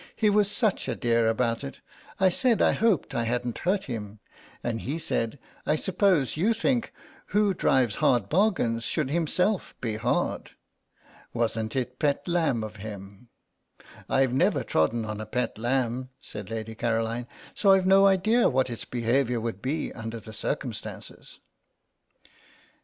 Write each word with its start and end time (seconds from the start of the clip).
"He 0.15 0.31
was 0.31 0.49
such 0.49 0.87
a 0.87 0.95
dear 0.95 1.27
about 1.27 1.63
it; 1.63 1.79
I 2.19 2.29
said 2.29 2.59
I 2.59 2.71
hoped 2.71 3.13
I 3.13 3.25
hadn't 3.25 3.59
hurt 3.59 3.83
him, 3.83 4.17
and 4.63 4.81
he 4.81 4.97
said, 4.97 5.37
'I 5.67 5.75
suppose 5.75 6.35
you 6.35 6.55
think, 6.55 6.91
who 7.27 7.53
drives 7.53 7.97
hard 7.97 8.27
bargains 8.27 8.83
should 8.83 9.11
himself 9.11 9.75
be 9.79 9.97
hard.' 9.97 10.53
Wasn't 11.35 11.75
it 11.75 11.99
pet 11.99 12.27
lamb 12.27 12.63
of 12.63 12.77
him?" 12.77 13.29
"I've 14.09 14.33
never 14.33 14.63
trodden 14.63 15.05
on 15.05 15.21
a 15.21 15.27
pet 15.27 15.59
lamb," 15.59 16.09
said 16.19 16.49
Lady 16.49 16.73
Caroline, 16.73 17.27
"so 17.53 17.71
I've 17.73 17.85
no 17.85 18.07
idea 18.07 18.49
what 18.49 18.71
its 18.71 18.85
behaviour 18.85 19.39
would 19.39 19.61
be 19.61 19.93
under 19.93 20.19
the 20.19 20.33
circumstances." 20.33 21.37